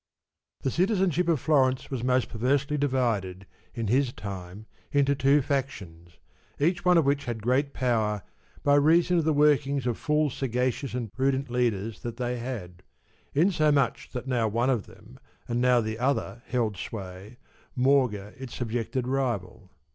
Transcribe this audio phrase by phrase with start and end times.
[0.59, 6.17] ^ The citizenship of Florence was most perversely divided, in his time, into two factions,
[6.59, 8.23] each one of 29 which had great power
[8.63, 12.81] by reason of the workings of full sagacious and prudent leaders that they had;
[13.35, 17.37] in so much that now one of them and now the other held sway,
[17.75, 19.69] maugre its subjected rival.